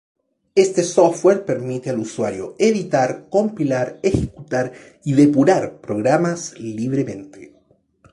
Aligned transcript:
Este 0.55 0.81
software 0.81 1.45
permite 1.45 1.91
al 1.91 1.99
usuario 1.99 2.55
editar, 2.57 3.27
compilar, 3.29 3.99
ejecutar 4.01 4.73
y 5.05 5.13
depurar 5.13 5.79
programas 5.79 6.57
libremente. 6.59 7.53